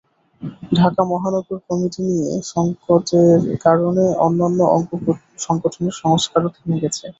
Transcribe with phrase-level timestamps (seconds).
[0.71, 4.89] ঢাকা মহানগর কমিটি নিয়ে সংকটের কারণে অন্যান্য অঙ্গ
[5.45, 7.05] সংগঠনের সংস্কারও থমকে গেছে।